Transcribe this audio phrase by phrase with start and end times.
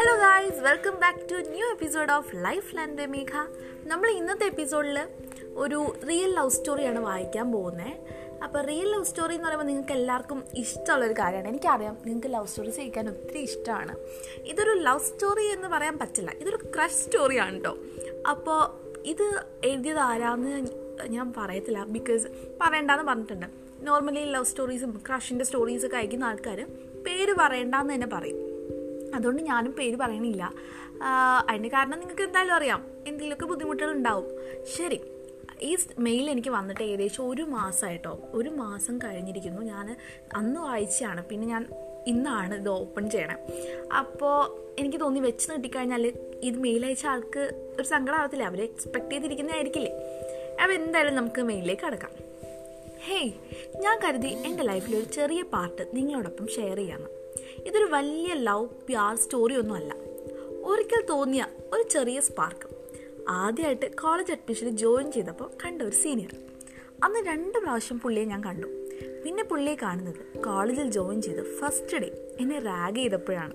[0.00, 3.30] Hello guys welcome back to new episode of Life Land Megha
[3.86, 4.98] നമ്മൾ ഇന്നത്തെ എപ്പിസോഡിൽ
[5.54, 7.92] ഒരു റിയൽ ലവ് സ്റ്റോറിയാണ് വായിക്കാൻ പോകുന്നത്
[8.44, 11.48] അപ്പോൾ റിയൽ ലവ് സ്റ്റോറി എന്ന് പറയുമ്പോൾ നിങ്ങൾക്ക് എല്ലാവർക്കും ഇഷ്ടമുള്ളൊരു കാര്യമാണ്.
[11.48, 13.96] എനിക്കറിയാം നിങ്ങൾക്ക് ലവ് സ്റ്റോറി കേൾക്കാൻ ഒത്തിരി ഇഷ്ടമാണ്.
[14.44, 16.30] ഇതൊരു ലവ് സ്റ്റോറി എന്ന് പറയാൻ പറ്റില്ല.
[16.30, 17.78] ഇതൊരു ക്രഷ് സ്റ്റോറിയാണ് കേട്ടോ
[18.30, 18.60] അപ്പോൾ
[19.06, 20.66] ഇത് എഴുതിയത് ആരാന്ന്
[21.08, 21.84] ഞാൻ പറയത്തില്ല.
[21.84, 22.26] ബിക്കോസ്
[22.60, 23.46] പറയണ്ടെന്ന് പറഞ്ഞിട്ടുണ്ട്.
[23.80, 26.66] നോർമലി ലവ് സ്റ്റോറീസും ക്രഷിന്റെ സ്റ്റോറീസൊക്കെ അയക്കുന്ന ആൾക്കാർ
[27.06, 28.47] പേര് പറയണ്ടെന്ന് തന്നെ പറയും.
[29.18, 30.44] അതുകൊണ്ട് ഞാനും പേര് പറയണില്ല.
[31.48, 32.80] അതിന്റെ കാരണം നിങ്ങൾക്ക് എന്തായാലും അറിയാം.
[33.06, 34.28] എന്തെങ്കിലുമൊക്കെ ബുദ്ധിമുട്ടുകൾ ഉണ്ടാവും
[34.76, 35.00] ശരി.
[35.68, 39.62] ഈ മെയിൽ എനിക്ക് വന്നിട്ട് ഏകദേശം ഒരു മാസമായിട്ടോ ഒരു മാസം കഴിഞ്ഞിരിക്കുന്നു.
[39.62, 39.86] ഞാൻ
[40.36, 41.62] അന്ന് വായിച്ചാണ് പിന്നെ ഞാൻ
[42.06, 43.36] ഇന്നാണ് ഇത് ഓപ്പൺ ചെയ്യണേ.
[44.00, 44.36] അപ്പോൾ
[44.80, 46.04] എനിക്ക് തോന്നി വെച്ച് നീട്ടിക്കഴിഞ്ഞാൽ
[46.48, 47.42] ഇത് മെയിൽ അയച്ച ആൾക്ക്
[47.78, 49.92] ഒരു സങ്കടമാവത്തില്ല അവർ എക്സ്പെക്ട് ചെയ്തിരിക്കുന്നതായിരിക്കില്ലേ.
[50.62, 52.14] അപ്പോൾ എന്തായാലും നമുക്ക് മെയിലിലേക്ക് അടക്കാം
[53.08, 53.30] ഹേയ്
[53.84, 57.17] ഞാൻ കരുതി എന്റെ ലൈഫിലൊരു ചെറിയ പാർട്ട് നിങ്ങളോടൊപ്പം ഷെയർ ചെയ്യാമെന്ന്
[57.66, 59.94] ഇതൊരു വലിയ ലവ് പ്യാർ സ്റ്റോറി ഒന്നും അല്ല.
[60.64, 62.68] ഒരിക്കൽ തോന്നിയ ഒരു ചെറിയ സ്പാർക്ക്
[63.28, 66.36] ആദ്യമായിട്ട് കോളേജ് അഡ്മിഷന് ജോയിൻ ചെയ്തപ്പോൾ കണ്ട ഒരു സീനിയർ
[67.04, 68.66] അന്ന് രണ്ട് പ്രാവശ്യം പുള്ളിയെ ഞാൻ കണ്ടു.
[69.24, 73.54] പിന്നെ പുള്ളിയെ കാണുന്നത് കോളേജിൽ ജോയിൻ ചെയ്ത് ഫസ്റ്റ് ഡേ എന്നെ റാഗ് ചെയ്തപ്പോഴാണ്.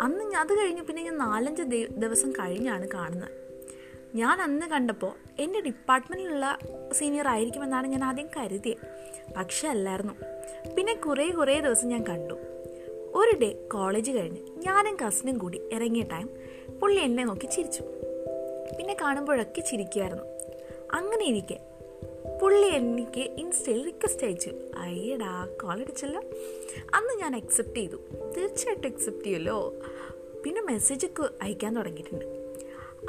[0.00, 0.82] അന്ന് അത് കഴിഞ്ഞ്.
[0.82, 3.40] പിന്നെ ഞാൻ നാലഞ്ച് ദിവസം കഴിഞ്ഞാണ് കാണുന്നത്.
[4.14, 6.58] ഞാൻ അന്ന് കണ്ടപ്പോൾ എന്റെ ഡിപ്പാർട്ട്മെന്റിലുള്ള
[6.92, 8.76] സീനിയർ ആയിരിക്കുമെന്നാണ് ഞാൻ ആദ്യം കരുതിയത്
[9.36, 10.12] പക്ഷേ അല്ലായിരുന്നു.
[10.76, 12.34] പിന്നെ കുറേ കുറേ ദിവസം ഞാൻ കണ്ടു.
[13.14, 16.28] ഒരു ഡേ കോളേജ് കഴിഞ്ഞ് ഞാനും കസിനും കൂടി ഇറങ്ങിയ ടൈം
[16.80, 17.82] പുള്ളി എന്നെ നോക്കി ചിരിച്ചു.
[18.78, 20.24] പിന്നെ കാണുമ്പോഴൊക്കെ ചിരിക്കുമായിരുന്നു
[20.92, 21.60] അങ്ങനെ ഇരിക്കെ
[22.42, 24.50] പുള്ളി എനിക്ക് ഇൻസ്റ്റയിൽ റിക്വസ്റ്റ് അയച്ചു.
[24.76, 26.20] അയ്യടാ കോൾ അടിച്ചല്ലോ.
[26.94, 27.96] അന്ന് ഞാൻ അക്സെപ്റ്റ് ചെയ്തു.
[28.36, 29.74] തീർച്ചയായിട്ടും അക്സെപ്റ്റ് ചെയ്യുമല്ലോ
[30.44, 32.24] പിന്നെ മെസ്സേജൊക്കെ അയക്കാൻ തുടങ്ങിയിട്ടുണ്ട്.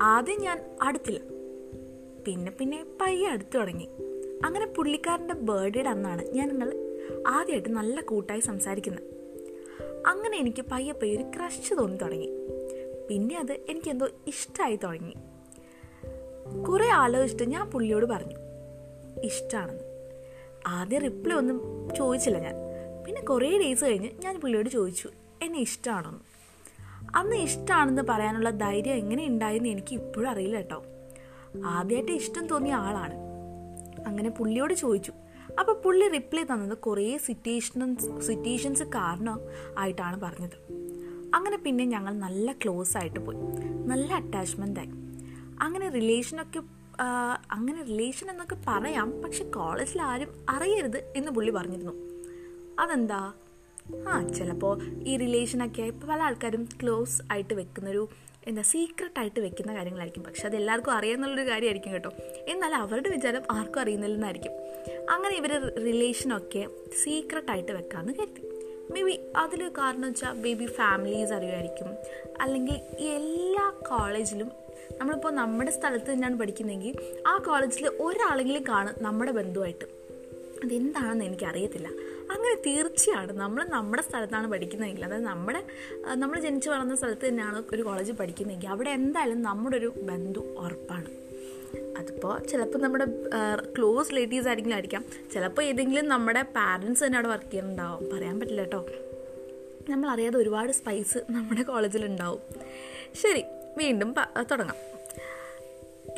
[0.01, 1.19] ആദ്യം ഞാൻ അടുത്തില്ല.
[2.27, 3.87] പിന്നെ പിന്നെ പയ്യെ അടുത്തു തുടങ്ങി.
[4.45, 6.69] അങ്ങനെ പുള്ളിക്കാരന്റെ ബർത്ത്ഡേയുടെ അന്നാണ് ഞാൻ നിങ്ങൾ
[7.27, 9.10] ആദ്യമായിട്ട് നല്ല കൂട്ടായി സംസാരിക്കുന്നത്
[10.07, 12.29] അങ്ങനെ എനിക്ക് പയ്യെ പയ്യെ ഒരു ക്രഷ് തോന്നി തുടങ്ങി.
[13.09, 15.13] പിന്നെ അത് എനിക്കെന്തോ ഇഷ്ടമായി തുടങ്ങി.
[16.63, 18.35] കുറെ ആലോചിച്ചിട്ട് ഞാൻ പുള്ളിയോട് പറഞ്ഞു
[19.23, 19.83] ഇഷ്ടമാണെന്ന്
[20.67, 22.55] ആദ്യം റിപ്ലൈ ഒന്നും ചോദിച്ചില്ല ഞാൻ.
[23.05, 25.09] പിന്നെ കുറേ ഡേയ്സ് കഴിഞ്ഞ് ഞാൻ പുള്ളിയോട് ചോദിച്ചു
[25.41, 26.31] എന്നെ ഇഷ്ടമാണെന്ന്
[27.15, 30.83] അന്ന് ഇഷ്ടമാണെന്ന് പറയാനുള്ള ധൈര്യം എങ്ങനെ ഉണ്ടായെന്ന് എനിക്ക് ഇപ്പോഴും അറിയില്ല കേട്ടോ.
[31.65, 33.13] ആദ്യമായിട്ട് ഇഷ്ടം തോന്നിയ ആളാണ്.
[34.07, 35.13] അങ്ങനെ പുള്ളിയോട് ചോദിച്ചു
[35.59, 39.39] അപ്പോൾ പുള്ളി റിപ്ലൈ തന്നത് കുറേ സിറ്റുവേഷൻസ് സിറ്റുവേഷൻസ് കാരണം
[39.77, 40.71] ആയിട്ടാണ് പറഞ്ഞത്.
[41.35, 43.37] അങ്ങനെ പിന്നെ ഞങ്ങൾ നല്ല ക്ലോസ് ആയിട്ട് പോയി.
[43.87, 44.89] നല്ല അറ്റാച്ച്മെന്റ് ആയി.
[45.61, 46.61] അങ്ങനെ റിലേഷനൊക്കെ
[47.51, 51.91] അങ്ങനെ റിലേഷൻ എന്നൊക്കെ പറയാം പക്ഷെ കോളേജിൽ ആരും അറിയരുത് എന്ന് പുള്ളി പറഞ്ഞിരുന്നു.
[52.79, 53.33] അതെന്താ?
[54.09, 58.09] ആ ചിലപ്പോൾ ഈ റിലേഷനൊക്കെ പല ആൾക്കാരും ക്ലോസ് ആയിട്ട് വെക്കുന്നൊരു
[58.47, 60.23] എന്താ സീക്രട്ടായിട്ട് വെക്കുന്ന കാര്യങ്ങളായിരിക്കും.
[60.23, 62.11] പക്ഷെ അത് എല്ലാവർക്കും അറിയാമെന്നുള്ളൊരു കാര്യമായിരിക്കും കേട്ടോ.
[62.47, 64.51] എന്നാൽ അവരുടെ വിചാരം ആർക്കും അറിയുന്നില്ലെന്നായിരിക്കും.
[65.09, 66.67] അങ്ങനെ ഇവർ റിലേഷനൊക്കെ
[67.03, 68.41] സീക്രട്ടായിട്ട് വെക്കാമെന്ന് കരുതി.
[68.91, 71.95] മേ ബി അതിൽ കാരണം വെച്ചാൽ മേ ബി ഫാമിലീസ് അറിയുമായിരിക്കും.
[72.41, 74.51] അല്ലെങ്കിൽ എല്ലാ കോളേജിലും
[74.97, 80.00] നമ്മളിപ്പോൾ നമ്മുടെ സ്ഥലത്ത് തന്നെയാണ് പഠിക്കുന്നതെങ്കിൽ ആ കോളേജിൽ ഒരാളെങ്കിലും കാണും നമ്മുടെ ബന്ധുവായിട്ട്.
[80.63, 81.87] അതെന്താണെന്ന് എനിക്കറിയത്തില്ല.
[82.33, 85.61] അങ്ങനെ തീർച്ചയാണ് നമ്മൾ നമ്മുടെ സ്ഥലത്താണ് പഠിക്കുന്നതെങ്കിൽ അതായത് നമ്മുടെ
[86.13, 91.09] നമ്മൾ ജനിച്ചു വളർന്ന സ്ഥലത്ത് തന്നെയാണ് ഒരു കോളേജിൽ പഠിക്കുന്നതെങ്കിൽ അവിടെ എന്തായാലും നമ്മുടെ ഒരു ബന്ധു ഉറപ്പാണ്.
[91.99, 93.05] അതിപ്പോൾ ചിലപ്പോൾ നമ്മുടെ
[93.77, 95.05] ക്ലോസ് റിലേറ്റീവ്സ് ആരെങ്കിലും ആയിരിക്കാം.
[95.33, 98.17] ചിലപ്പോൾ ഏതെങ്കിലും നമ്മുടെ പാരൻസ് തന്നെ അവിടെ വർക്ക് ചെയ്യുന്നുണ്ടാവും.
[98.17, 98.85] പറയാൻ പറ്റില്ല കേട്ടോ.
[99.89, 102.39] നമ്മളറിയാതെ ഒരുപാട് സ്പൈസ് നമ്മുടെ കോളേജിലുണ്ടാവും
[103.21, 103.43] ശരി
[103.77, 104.15] വീണ്ടും
[104.51, 104.75] തുടങ്ങാം.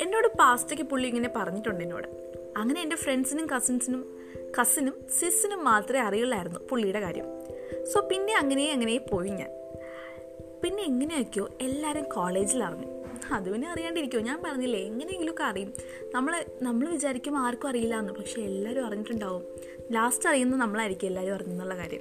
[0.02, 2.08] എന്നോട് പാസ്റ്റയ്ക്ക് പുള്ളി ഇങ്ങനെ പറഞ്ഞിട്ടുണ്ട് എന്നോട്.
[2.56, 4.23] അങ്ങനെ എന്റെ ഫ്രണ്ട്സിനും കസിൻസിനും
[4.60, 7.24] കസിനും സിസിനും മാത്രമേ അറിയുള്ളായിരുന്നു പുള്ളിയുടെ കാര്യം.
[7.84, 9.50] സോ പിന്നെ അങ്ങനെ അങ്ങനെ പോയി ഞാൻ.
[10.64, 12.86] പിന്നെ എങ്ങനെയൊക്കെയോ എല്ലാവരും കോളേജിൽ അറിഞ്ഞു
[13.32, 15.72] അത് പിന്നെ അറിയാണ്ടിരിക്കുമോ ഞാൻ പറഞ്ഞില്ലേ എങ്ങനെയെങ്കിലുമൊക്കെ അറിയും.
[16.14, 19.42] നമ്മൾ നമ്മൾ വിചാരിക്കും ആർക്കും അറിയില്ല എന്ന് പക്ഷെ എല്ലാവരും അറിഞ്ഞിട്ടുണ്ടാവും.
[19.92, 22.00] ലാസ്റ്റ് അറിയുന്നത് നമ്മളായിരിക്കും എല്ലാവരും അറിഞ്ഞെന്നുള്ള കാര്യം.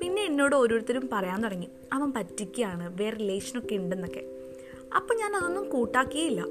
[0.00, 1.68] പിന്നെ എന്നോട് ഓരോരുത്തരും പറയാൻ തുടങ്ങി.
[1.92, 4.22] അവൻ പറ്റിക്കുകയാണ് വേറെ റിലേഷനൊക്കെ ഉണ്ടെന്നൊക്കെ.
[4.96, 6.44] അപ്പം ഞാൻ അതൊന്നും കൂട്ടാക്കിയില്ല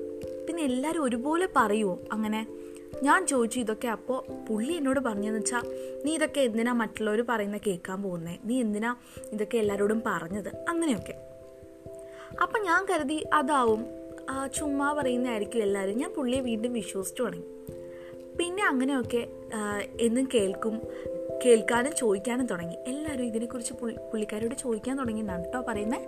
[0.48, 2.59] പിന്നെ എല്ലാവരും ഒരുപോലെ പറയുമോ അങ്ങനെ?
[3.04, 5.62] ഞാൻ ചോദിച്ചു ഇതൊക്കെ അപ്പോൾ പുള്ളി എന്നോട് പറഞ്ഞതെന്ന് വെച്ചാൽ
[6.06, 8.96] നീ ഇതൊക്കെ എന്തിനാ മറ്റുള്ളവർ പറയുന്ന കേൾക്കാൻ പോകുന്നത് നീ എന്തിനാ
[9.32, 10.66] ഇതൊക്കെ എല്ലാവരോടും പറഞ്ഞത്?
[10.70, 11.16] അങ്ങനെയൊക്കെ.
[12.42, 13.86] അപ്പം ഞാൻ കരുതി അതാവും.
[14.54, 17.46] ചുമ്മാ പറയുന്നതായിരിക്കും എല്ലാവരും ഞാൻ പുള്ളിയെ വീണ്ടും വിശ്വസിച്ചു തുടങ്ങി.
[18.40, 19.28] പിന്നെ അങ്ങനെയൊക്കെ
[20.00, 20.82] എന്നും കേൾക്കും
[21.46, 22.76] കേൾക്കാനും ചോദിക്കാനും തുടങ്ങി.
[22.88, 26.02] എല്ലാവരും ഇതിനെക്കുറിച്ച് പുള്ളി പുള്ളിക്കാരോട് ചോദിക്കാൻ തുടങ്ങിയെന്നാണ് കേട്ടോ പറയുന്നത്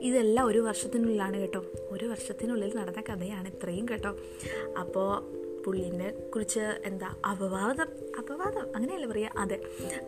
[0.00, 1.64] ഇതെല്ലാം ഒരു വർഷത്തിനുള്ളിലാണ് കേട്ടോ.
[1.90, 4.16] ഒരു വർഷത്തിനുള്ളിൽ നടന്ന കഥയാണ് ഇത്രയും കേട്ടോ.
[4.78, 7.86] അപ്പോൾ പുള്ളിനെ കുറിച്ച് എന്താ അപവാദം?
[8.18, 8.76] അപവാദം?
[8.76, 9.30] അങ്ങനെയല്ലേ പറയുക?
[9.38, 9.60] അതെ.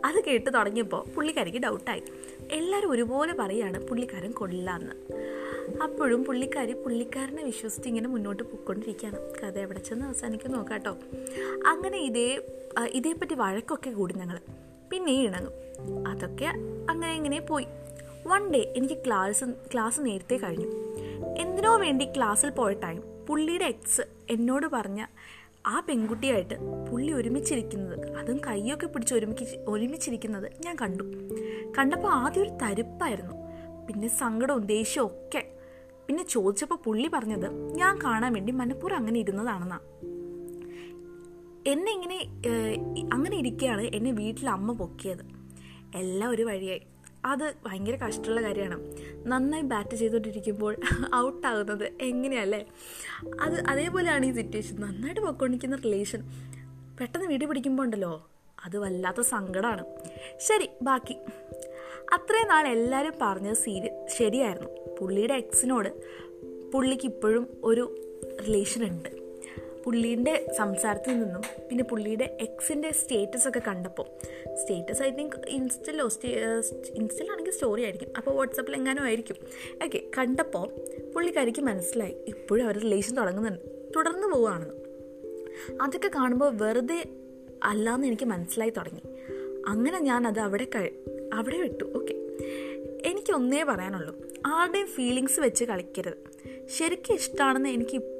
[0.05, 2.03] അത് കേട്ട് തുടങ്ങിയപ്പോൾ പുള്ളിക്കാരിക്ക് ഡൗട്ടായി
[2.53, 4.93] എല്ലാവരും ഒരുപോലെ പറയാണ് പുള്ളിക്കാരൻ കൊള്ളാന്ന്.
[5.83, 9.19] അപ്പോഴും പുള്ളിക്കാരി പുള്ളിക്കാരനെ വിശ്വസിച്ച് ഇങ്ങനെ മുന്നോട്ട് പോയിക്കൊണ്ടിരിക്കുകയാണ്.
[9.43, 10.97] കഥ എവിടെ ചെന്ന് അവസാനിക്കും നോക്കാം കേട്ടോ.
[11.67, 12.41] അങ്ങനെ ഇതേ
[12.89, 14.39] ഇതേപ്പറ്റി വഴക്കൊക്കെ കൂടി ഞങ്ങൾ
[14.91, 15.53] പിന്നെ ഇണങ്ങും.
[16.09, 16.45] അതൊക്കെ
[16.91, 17.67] അങ്ങനെ ഇങ്ങനെ പോയി.
[18.27, 20.67] വൺ ഡേ എനിക്ക് ക്ലാസ് ക്ലാസ് നേരത്തെ കഴിഞ്ഞു.
[21.39, 25.05] എന്തിനോ വേണ്ടി ക്ലാസ്സിൽ പോയ ടൈം പുള്ളിയുടെ എക്സ് എന്നോട് പറഞ്ഞ
[25.67, 26.55] ആ പെൺകുട്ടിയായിട്ട്
[26.91, 31.05] പുള്ളി ഒരുമിച്ചിരിക്കുന്നത് അതും കൈയൊക്കെ പിടിച്ച് ഒരുമിച്ച് ഒരുമിച്ചിരിക്കുന്നത് ഞാൻ കണ്ടു.
[31.79, 33.35] കണ്ടപ്പോൾ ആദ്യം ഒരു തരിപ്പായിരുന്നു
[33.87, 35.43] പിന്നെ സങ്കടവും ദേഷ്യവും ഒക്കെ.
[36.09, 39.87] പിന്നെ ചോദിച്ചപ്പോൾ പുള്ളി പറഞ്ഞത് ഞാൻ കാണാൻ വേണ്ടി മനഃപൂർവം അങ്ങനെ ഇരുന്നതാണെന്നാണ്
[41.67, 42.19] എന്നെ ഇങ്ങനെ
[43.13, 45.25] അങ്ങനെ ഇരിക്കുകയാണ് എന്നെ വീട്ടിൽ അമ്മ പൊക്കിയത്.
[45.95, 46.83] എല്ലാം ഒരു വഴിയായി.
[47.25, 48.95] അത് ഭയങ്കര കഷ്ടമുള്ള കാര്യമാണ്.
[49.27, 50.77] നന്നായി ബാറ്റ് ചെയ്തുകൊണ്ടിരിക്കുമ്പോൾ
[51.15, 52.67] ഔട്ടാകുന്നത് എങ്ങനെയല്ലേ?
[53.41, 56.23] അത് അതേപോലെയാണ് ഈ സിറ്റുവേഷൻ നന്നായിട്ട് പൊക്കോണ്ടിരിക്കുന്ന റിലേഷൻ
[57.01, 58.29] പെട്ടെന്ന് വീട് പിടിക്കുമ്പോൾ ഉണ്ടല്ലോ
[58.65, 59.85] അത് വല്ലാത്ത സങ്കടമാണ്
[60.37, 61.17] ശരി ബാക്കി.
[62.13, 64.97] അത്രയും നാൾ എല്ലാവരും പറഞ്ഞത് സീരി ശരിയായിരുന്നു.
[64.97, 65.89] പുള്ളിയുടെ എക്സിനോട്
[66.71, 67.95] പുള്ളിക്ക് ഇപ്പോഴും ഒരു
[68.47, 69.20] റിലേഷൻ ഉണ്ട്.
[69.85, 74.07] പുള്ളീന്റെ സംസാരത്തിൽ നിന്നും പിന്നെ പുള്ളിയുടെ എക്സിന്റെ സ്റ്റേറ്റസ് ഒക്കെ കണ്ടപ്പോൾ
[74.55, 76.29] സ്റ്റേറ്റസ് ഐ തിങ്ക് ഇൻസ്റ്റലോ സ്റ്റേ
[76.95, 78.09] ഇൻസ്റ്റയിലാണെങ്കിൽ സ്റ്റോറി ആയിരിക്കും.
[78.17, 79.37] അപ്പോൾ വാട്സപ്പിൽ എങ്ങാനും ആയിരിക്കും.
[79.85, 80.69] ഓക്കെ കണ്ടപ്പോൾ
[81.15, 82.17] പുള്ളിക്കാരിക്ക് മനസ്സിലായി.
[82.29, 83.61] ഇപ്പോഴും അവർ റിലേഷൻ തുടങ്ങുന്നുണ്ട്.
[83.97, 84.75] തുടർന്ന് പോവുകയാണെന്ന്
[85.83, 87.05] അതൊക്കെ കാണുമ്പോൾ വെറുതെ
[87.63, 89.03] അല്ലാന്ന് എനിക്ക് മനസ്സിലായി തുടങ്ങി.
[89.67, 90.91] അങ്ങനെ ഞാൻ അത് അവിടെ കഴി
[91.33, 91.85] അവിടെ വിട്ടു.
[91.85, 92.15] ഓക്കെ
[93.09, 94.17] എനിക്ക് ഒന്നേ പറയാനുള്ളൂ.
[94.47, 96.19] ആരുടെയും ഫീലിങ്സ് വെച്ച് കളിക്കരുത്.
[96.67, 98.20] ശരിക്കും ഇഷ്ടമാണെന്ന് എനിക്ക്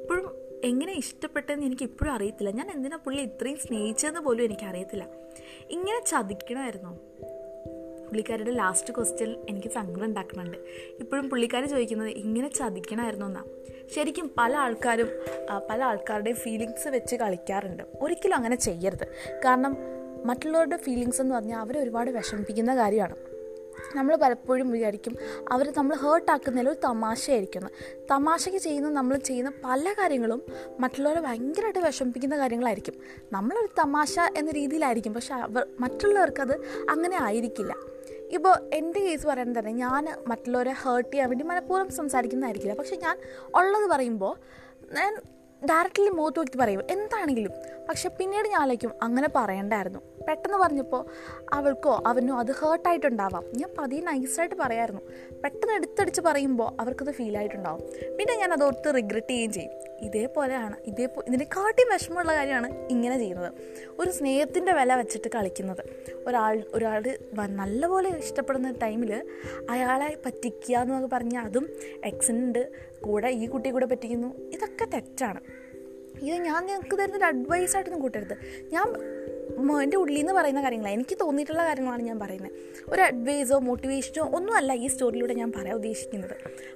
[0.63, 2.51] എങ്ങനെ ഇഷ്ടപ്പെട്ടെന്ന് എനിക്ക് ഇപ്പോഴും അറിയത്തില്ല.
[2.51, 5.07] ഞാൻ എന്തിനാ പുള്ളി ഇത്രയും സ്നേഹിച്ചതെന്ന് പോലും എനിക്കറിയത്തില്ല.
[5.69, 6.91] ഇങ്ങനെ ചതിക്കണമായിരുന്നോ?
[8.07, 10.57] പുള്ളിക്കാരുടെ ലാസ്റ്റ് ക്വസ്റ്റ്യൻ എനിക്ക് സങ്കടം ഉണ്ടാക്കുന്നുണ്ട്.
[10.99, 13.45] ഇപ്പോഴും പുള്ളിക്കാർ ചോദിക്കുന്നത് ഇങ്ങനെ ചതിക്കണമായിരുന്നു എന്നാ
[13.95, 15.07] ശരിക്കും പല ആൾക്കാരും
[15.69, 17.83] പല ആൾക്കാരുടെയും ഫീലിങ്സ് വെച്ച് കളിക്കാറുണ്ട്.
[18.01, 19.07] ഒരിക്കലും അങ്ങനെ ചെയ്യരുത്.
[19.45, 19.77] കാരണം
[20.25, 23.30] മറ്റുള്ളവരുടെ ഫീലിങ്സ് എന്ന് പറഞ്ഞാൽ അവരെ ഒരുപാട് വിഷമിപ്പിക്കുന്ന കാര്യമാണ്.
[23.95, 25.17] നമ്മൾ പലപ്പോഴും വിചാരിക്കും
[25.51, 27.69] അവർ നമ്മൾ ഹേർട്ടാക്കുന്നതിൽ ഒരു തമാശയായിരിക്കുന്നു.
[28.11, 30.43] തമാശയ്ക്ക് ചെയ്യുന്ന നമ്മൾ ചെയ്യുന്ന പല കാര്യങ്ങളും
[30.79, 32.93] മറ്റുള്ളവരെ ഭയങ്കരമായിട്ട് വിഷമിപ്പിക്കുന്ന കാര്യങ്ങളായിരിക്കും.
[33.31, 36.55] നമ്മളൊരു തമാശ എന്ന രീതിയിലായിരിക്കും പക്ഷെ അവർ മറ്റുള്ളവർക്കത്
[36.89, 37.75] അങ്ങനെ ആയിരിക്കില്ല.
[38.31, 42.73] ഇപ്പോൾ എന്റെ കേസ് പറയുന്നത് തന്നെ ഞാൻ മറ്റുള്ളവരെ ഹേർട്ട് ചെയ്യാൻ വേണ്ടി മനഃപൂർവം സംസാരിക്കുന്നതായിരിക്കില്ല.
[42.73, 43.17] പക്ഷെ ഞാൻ
[43.55, 44.37] ഉള്ളത് പറയുമ്പോൾ
[44.93, 45.17] ഞാൻ
[45.69, 47.51] ഡയറക്റ്റ്ലി മുഖത്ത് നോക്കി പറയും എന്താണെങ്കിലും?
[47.89, 49.99] പക്ഷെ പിന്നീട് ഞാൻ ആലോചിക്കും അങ്ങനെ പറയണ്ടായിരുന്നു.
[50.27, 51.05] പെട്ടെന്ന് പറഞ്ഞപ്പോൾ
[51.53, 55.01] അവൾക്കോ അവനോ അത് ഹേർട്ടായിട്ടുണ്ടാവാം ഞാൻ പതിയെ നൈസായിട്ട് പറയായിരുന്നു.
[55.43, 57.81] പെട്ടെന്ന് എടുത്തടിച്ച് പറയുമ്പോൾ അവർക്കത് ഫീൽ ആയിട്ടുണ്ടാവും.
[58.17, 59.90] പിന്നെ ഞാൻ അതോർത്ത് റിഗ്രറ്റ് ചെയ്യുകയും ചെയ്യും.
[60.01, 63.53] ഇതേപോലെയാണ് ഇതേ ഇതിനെക്കാട്ടി വിഷമമുള്ള കാര്യമാണ് ഇങ്ങനെ ചെയ്യുന്നത്.
[63.99, 65.83] ഒരു സ്നേഹത്തിന്റെ വില വെച്ചിട്ട് കളിക്കുന്നത്.
[66.27, 67.03] ഒരാൾ ഒരാൾ
[67.33, 69.25] നല്ലപോലെ ഇഷ്ടപ്പെടുന്ന ടൈമിൽ
[69.69, 71.69] അയാളെ പറ്റിക്കുക എന്നൊക്കെ പറഞ്ഞാൽ അതും
[72.03, 72.71] എക്സിനുണ്ട്
[73.01, 74.49] കൂടെ ഈ കുട്ടിയെ കൂടെ പറ്റിക്കുന്നു.
[74.53, 75.39] ഇതൊക്കെ തെറ്റാണ്.
[76.21, 78.37] ഇത് ഞാൻ നിങ്ങൾക്ക് തരുന്നൊരു അഡ്വൈസായിട്ടൊന്നും കൂട്ടരുത്.
[78.71, 78.93] ഞാൻ
[79.57, 82.51] എന്റെ ഉള്ളിൽ നിന്ന് പറയുന്ന കാര്യങ്ങളാണ് എനിക്ക് തോന്നിയിട്ടുള്ള കാര്യങ്ങളാണ് ഞാൻ പറയുന്നത്.
[82.89, 86.35] ഒരു അഡ്വൈസോ മോട്ടിവേഷനോ ഒന്നുമല്ല ഈ സ്റ്റോറിയിലൂടെ ഞാൻ പറയാൻ ഉദ്ദേശിക്കുന്നത്.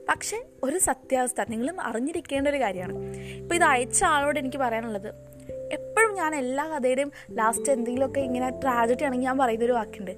[0.09, 1.45] പക്ഷേ ഒരു സത്യാവസ്ഥ.
[1.49, 3.15] നിങ്ങളും അറിഞ്ഞിരിക്കേണ്ട ഒരു കാര്യമാണ്.
[3.17, 5.35] ഇപ്പോൾ ഇത് അയച്ച ആളോട് എനിക്ക് പറയാനുള്ളത്
[5.71, 10.11] എപ്പോഴും ഞാൻ എല്ലാ കഥയുടെയും ലാസ്റ്റ് എന്തെങ്കിലുമൊക്കെ ഇങ്ങനെ ട്രാജഡി ആണെങ്കിൽ ഞാൻ പറയുന്നൊരു വാക്കുണ്ട്.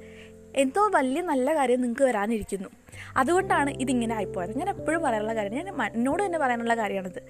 [0.57, 2.69] എന്തോ വലിയ നല്ല കാര്യം നിങ്ങൾക്ക് വരാനിരിക്കുന്നു.
[3.17, 4.57] അതുകൊണ്ടാണ് ഇതിങ്ങനെ ആയിപ്പോയത്.
[4.57, 7.21] ഞാൻ എപ്പോഴും പറയാനുള്ള കാര്യം ഞാൻ എന്നോട് തന്നെ പറയാനുള്ള കാര്യമാണിത്.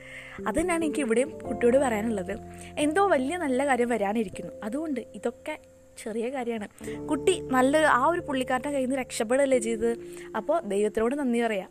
[0.48, 2.36] അത് തന്നെയാണ് എനിക്ക് ഇവിടെയും കുട്ടിയോട് പറയാനുള്ളത്.
[2.78, 4.54] എന്തോ വലിയ നല്ല കാര്യം വരാനിരിക്കുന്നു.
[4.64, 5.56] അതുകൊണ്ട് ഇതൊക്കെ
[6.04, 6.68] ചെറിയ കാര്യമാണ്.
[7.10, 9.92] കുട്ടി നല്ലൊരു ആ ഒരു പുള്ളിക്കാരുടെ കയ്യിൽ നിന്ന് രക്ഷപ്പെടുകയല്ലേ ചെയ്തത്?
[10.36, 11.70] അപ്പോൾ ദൈവത്തിനോട് നന്ദി പറയാം.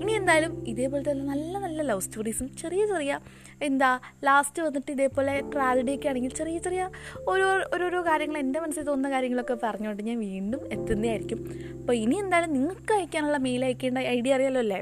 [0.00, 3.12] ഇനി എന്തായാലും ഇതേപോലത്തെ നല്ല നല്ല ലവ് സ്റ്റോറീസും ചെറിയ ചെറിയ
[3.62, 3.90] എന്താ
[4.24, 6.90] ലാസ്റ്റ് വന്നിട്ട് ഇതേപോലെ ട്രാജഡിയൊക്കെ ആണെങ്കിൽ ചെറിയ ചെറിയ
[7.28, 11.40] ഓരോ ഓരോരോ കാര്യങ്ങൾ എന്റെ മനസ്സിൽ തോന്നുന്ന കാര്യങ്ങളൊക്കെ പറഞ്ഞുകൊണ്ട് ഞാൻ വീണ്ടും എത്തുന്നതായിരിക്കും.
[11.80, 14.80] അപ്പോൾ ഇനി എന്തായാലും നിങ്ങൾക്ക് അയക്കാനുള്ള മെയിൽ അയക്കേണ്ട ഐ ഡി അറിയാലോ അല്ലേ?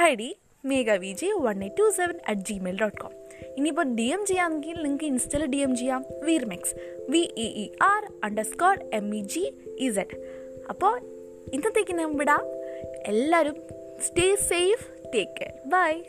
[0.00, 0.28] I D
[0.64, 3.25] Megha V J one eight two seven at Gmail dot com
[3.56, 6.04] ഇനിയിപ്പോൾ ഡി എം ചെയ്യാമെങ്കിൽ നിങ്ങൾക്ക് ഇൻസ്റ്റയിൽ ഡി എം ചെയ്യാം.
[6.24, 6.74] വീർമെക്സ്
[7.10, 8.12] V E E R
[8.42, 10.16] underscore M E G Z
[10.68, 11.00] അപ്പോൾ
[11.52, 12.44] ഇന്നത്തേക്ക് ഞാൻ വിടാം.
[13.06, 13.56] എല്ലാവരും
[14.00, 16.02] stay safe take care bye